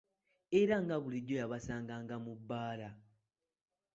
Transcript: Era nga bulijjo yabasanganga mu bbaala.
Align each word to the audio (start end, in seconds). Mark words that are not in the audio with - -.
Era 0.59 0.75
nga 0.83 0.95
bulijjo 1.03 1.35
yabasanganga 1.41 2.15
mu 2.25 2.33
bbaala. 2.39 2.89